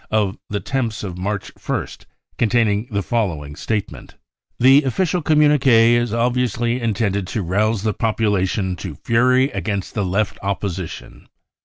[0.09, 2.05] The Temps of March 1st
[2.39, 4.15] contains the following statement:
[4.57, 10.03] u The official communique is obviously intended to rouse the population to fury against the
[10.03, 11.27] Left opposition.